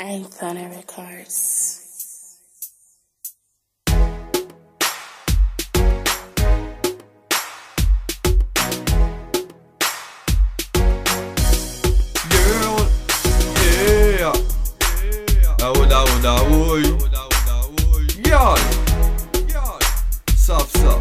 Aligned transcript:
Anthony 0.00 0.66
Records. 0.66 1.80
Girl, 12.28 12.88
yeah. 13.62 14.32
Aouda, 15.62 16.02
aouda, 16.02 16.34
ouy. 16.50 16.82
Girl, 18.24 18.58
sauf 20.36 20.68
ça. 20.72 20.98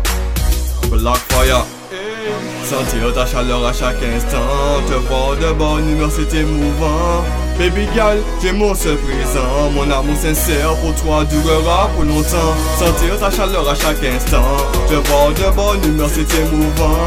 Black 0.92 1.18
Fire. 1.30 1.66
Sentir 2.64 3.12
ta 3.16 3.26
chaleur 3.26 3.66
à 3.66 3.74
chaque 3.74 4.04
instant. 4.04 4.82
Te 4.88 4.94
voir 5.08 5.36
de 5.36 5.52
bonne 5.54 5.90
humeur, 5.90 6.12
c'est 6.12 6.32
émouvant. 6.38 7.24
Baby 7.58 7.88
girl, 7.94 8.18
j'ai 8.42 8.52
mon 8.52 8.74
seul 8.74 8.98
présent. 8.98 9.72
Mon 9.74 9.84
amour 9.84 10.16
sincère 10.16 10.76
pour 10.78 10.96
toi 10.96 11.24
durera 11.24 11.90
pour 11.96 12.04
longtemps. 12.04 12.56
Sentir 12.80 13.20
ta 13.20 13.30
chaleur 13.30 13.70
à 13.70 13.76
chaque 13.76 14.04
instant. 14.04 14.58
Te 14.90 14.96
voir 15.08 15.30
de 15.30 15.56
bonne 15.56 15.84
humeur, 15.86 16.10
c'est 16.12 16.28
émouvant. 16.40 16.98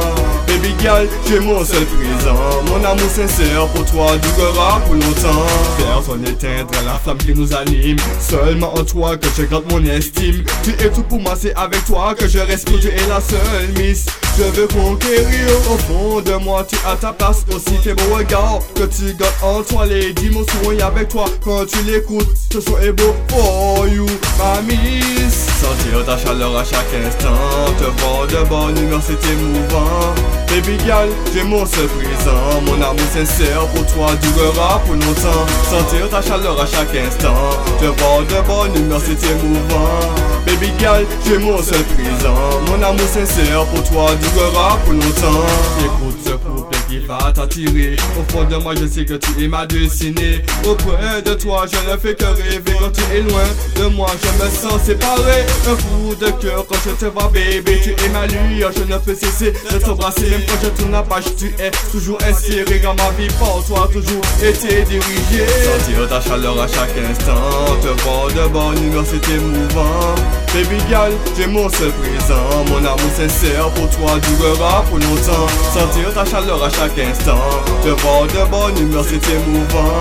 Baby 0.46 0.74
girl, 0.80 1.08
j'ai 1.28 1.40
mon 1.40 1.64
seul 1.64 1.84
présent. 1.84 2.38
Mon 2.68 2.84
amour 2.84 3.10
sincère 3.10 3.66
pour 3.74 3.84
toi 3.86 4.16
durera 4.16 4.80
pour 4.86 4.94
longtemps. 4.94 5.46
Personne 5.78 6.22
n'éteindra 6.22 6.82
la 6.84 6.94
flamme 6.94 7.18
qui 7.18 7.34
nous 7.34 7.52
anime. 7.52 7.98
Seulement 8.20 8.72
en 8.74 8.84
toi 8.84 9.16
que 9.16 9.26
je 9.36 9.42
garde 9.42 9.64
mon 9.70 9.84
estime. 9.84 10.44
Tu 10.62 10.70
es 10.70 10.90
tout 10.90 11.02
pour 11.02 11.20
moi, 11.20 11.34
c'est 11.38 11.54
avec 11.56 11.84
toi 11.84 12.14
que 12.14 12.28
je 12.28 12.38
respire. 12.38 12.78
Tu 12.80 12.88
es 12.88 13.06
la 13.08 13.20
seule 13.20 13.68
miss. 13.76 14.06
Je 14.38 14.42
veux 14.42 14.66
conquérir. 14.66 15.48
Au 15.72 15.78
fond 15.78 16.20
de 16.20 16.34
moi, 16.34 16.66
tu 16.68 16.76
as 16.86 16.96
ta 16.96 17.12
place. 17.12 17.44
Aussi, 17.54 17.78
tes 17.82 17.94
beaux 17.94 18.16
regards 18.16 18.60
que 18.74 18.82
tu 18.82 19.14
gardes 19.14 19.32
en 19.42 19.62
toi, 19.62 19.86
lady, 19.86 20.28
mon 20.30 20.44
sourire 20.46 20.86
avec 20.86 21.08
toi 21.08 21.24
quand 21.42 21.64
tu 21.64 21.82
l'écoutes, 21.84 22.28
ce 22.52 22.60
son 22.60 22.78
est 22.78 22.92
beau 22.92 23.14
for 23.28 23.88
you, 23.88 24.06
ma 24.38 24.60
miss. 24.62 25.46
Sentir 25.60 26.04
ta 26.04 26.18
chaleur 26.18 26.54
à 26.56 26.64
chaque 26.64 26.92
instant, 27.06 27.72
te 27.78 27.84
de 28.26 28.48
bonne 28.48 28.76
humeur, 28.78 29.00
c'est 29.02 29.22
émouvant. 29.30 30.14
Baby 30.48 30.78
girl, 30.84 31.08
j'ai 31.32 31.42
mon 31.42 31.66
seul 31.66 31.86
présent, 31.88 32.60
mon 32.64 32.74
amour 32.74 33.06
sincère 33.12 33.66
pour 33.68 33.86
toi 33.86 34.08
durera 34.22 34.80
pour 34.84 34.94
longtemps. 34.94 35.46
Sentir 35.70 36.08
ta 36.10 36.22
chaleur 36.22 36.60
à 36.60 36.66
chaque 36.66 36.94
instant, 36.94 37.34
te 37.80 37.86
voir 37.86 38.20
de 38.22 38.46
bonne 38.46 38.76
humeur, 38.76 39.00
c'est 39.04 39.22
émouvant. 39.30 40.00
Baby 40.46 40.72
girl, 40.78 41.04
j'ai 41.26 41.38
mon 41.38 41.60
seul 41.62 41.82
présent, 41.84 42.34
mon 42.68 42.82
amour 42.82 43.08
sincère 43.08 43.64
pour 43.66 43.82
toi 43.84 44.10
durera 44.14 44.78
pour 44.84 44.92
longtemps. 44.92 45.46
Écoute 45.80 46.18
ce 46.24 46.30
couplet 46.30 46.75
qui 46.88 46.98
va 46.98 47.32
t'attirer. 47.34 47.96
Au 48.18 48.32
fond 48.32 48.44
de 48.44 48.56
moi, 48.56 48.74
je 48.74 48.86
sais 48.86 49.04
que 49.04 49.14
tu 49.14 49.44
es 49.44 49.48
ma 49.48 49.66
destinée. 49.66 50.42
Auprès 50.64 51.22
de 51.22 51.34
toi, 51.34 51.66
je 51.70 51.90
ne 51.90 51.96
fais 51.96 52.14
que 52.14 52.24
rêver. 52.24 52.76
Quand 52.78 52.90
tu 52.92 53.02
es 53.14 53.22
loin 53.22 53.44
de 53.76 53.94
moi, 53.94 54.08
je 54.22 54.44
me 54.44 54.50
sens 54.50 54.82
séparé. 54.82 55.44
Un 55.68 55.74
coup 55.74 56.14
de 56.14 56.30
cœur 56.42 56.64
quand 56.68 56.78
je 56.84 56.90
te 56.92 57.06
vois, 57.06 57.30
baby. 57.32 57.80
Tu 57.82 57.90
es 57.90 58.08
ma 58.10 58.26
lueur, 58.26 58.70
je 58.76 58.92
ne 58.92 58.98
peux 58.98 59.14
cesser 59.14 59.52
de 59.72 59.78
t'embrasser. 59.78 60.30
Même 60.30 60.42
quand 60.46 60.58
je 60.62 60.68
tourne 60.68 60.92
la 60.92 61.02
page, 61.02 61.24
tu 61.36 61.54
es 61.58 61.70
toujours 61.90 62.18
inséré. 62.28 62.80
Dans 62.80 62.94
ma 62.94 63.10
vie, 63.18 63.28
par 63.38 63.62
toi, 63.66 63.88
toujours 63.92 64.22
été 64.42 64.82
dirigé. 64.84 65.46
Sentir 65.64 66.08
ta 66.08 66.20
chaleur 66.20 66.60
à 66.60 66.68
chaque 66.68 66.96
instant. 67.10 67.76
Te 67.82 68.02
voir 68.02 68.28
de 68.28 68.48
bonne 68.52 68.84
humeur, 68.84 69.04
c'est 69.06 69.32
émouvant. 69.32 70.14
Baby 70.54 70.78
girl, 70.88 71.12
j'ai 71.36 71.46
mon 71.46 71.68
seul 71.68 71.92
présent. 71.92 72.64
Mon 72.68 72.78
amour 72.78 73.10
sincère 73.16 73.68
pour 73.70 73.90
toi 73.90 74.18
durera 74.20 74.82
pour 74.88 74.98
longtemps. 74.98 75.46
Sentir 75.74 76.14
ta 76.14 76.24
chaleur 76.24 76.62
à 76.62 76.70
chaque 76.70 76.75
instant. 76.82 77.40
Te 77.82 77.88
voir 78.00 78.26
de 78.26 78.50
bonne 78.50 78.78
humeur, 78.78 79.04
c'est 79.04 79.32
émouvant. 79.32 79.98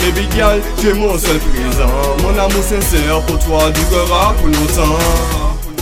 Baby 0.00 0.28
girl, 0.34 0.60
j'ai 0.82 0.92
mon 0.92 1.16
seul 1.18 1.38
présent. 1.38 2.16
Mon 2.22 2.30
amour 2.30 2.62
sincère 2.62 3.20
pour 3.26 3.38
toi 3.38 3.70
durera 3.70 4.34
pour 4.34 4.46
longtemps. 4.46 4.98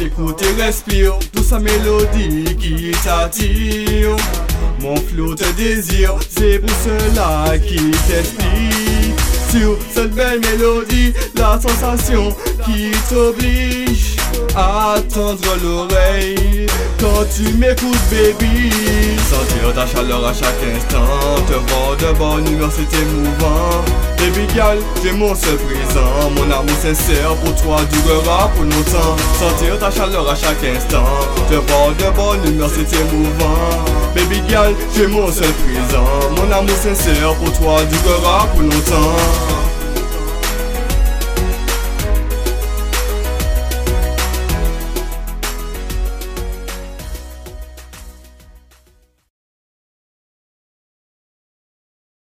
Écoute 0.00 0.42
et 0.42 0.62
respire, 0.62 1.14
tout 1.34 1.42
sa 1.42 1.58
mélodie 1.58 2.44
qui 2.58 2.92
t'attire. 3.03 4.16
Mon 4.81 4.97
flot 4.97 5.34
te 5.34 5.50
désire, 5.53 6.15
c'est 6.28 6.59
pour 6.59 6.76
cela 6.84 7.59
qui 7.59 7.91
t'explique. 8.09 9.16
Sur 9.50 9.78
cette 9.93 10.15
belle 10.15 10.41
mélodie, 10.41 11.12
la 11.37 11.59
sensation 11.60 12.34
qui 12.65 12.91
t'oblige 13.09 14.16
à 14.54 14.97
tendre 15.12 15.56
l'oreille 15.62 16.66
quand 17.00 17.25
tu 17.34 17.54
m'écoutes, 17.54 17.97
baby. 18.10 18.70
Ta 19.75 19.87
chaleur 19.87 20.27
à 20.27 20.32
chaque 20.32 20.62
instant, 20.75 21.03
te 21.47 21.53
voir 21.53 21.97
de 21.99 22.16
bonne 22.16 22.47
humeur, 22.50 22.71
c'est 22.72 22.97
émouvant. 22.99 23.84
Baby 24.16 24.47
girl, 24.54 24.78
j'ai 25.03 25.12
mon 25.12 25.34
seul 25.34 25.56
présent, 25.56 26.31
mon 26.34 26.44
amour 26.44 26.77
sincère 26.81 27.34
pour 27.44 27.54
toi 27.62 27.81
durera 27.93 28.49
pour 28.55 28.65
longtemps. 28.65 29.16
Sentir 29.38 29.78
ta 29.78 29.91
chaleur 29.91 30.31
à 30.31 30.34
chaque 30.34 30.65
instant, 30.65 31.05
te 31.50 31.56
voir 31.56 31.91
de 31.91 32.16
bonne 32.16 32.55
humeur, 32.55 32.71
c'est 32.75 32.91
émouvant. 32.97 33.84
Baby 34.15 34.41
girl, 34.49 34.75
j'ai 34.97 35.09
mon 35.09 35.31
seul 35.31 35.53
présent, 35.53 36.06
mon 36.37 36.50
amour 36.50 36.76
sincère 36.76 37.34
pour 37.34 37.53
toi 37.53 37.82
durera 37.84 38.47
pour 38.53 38.62
longtemps. 38.62 39.75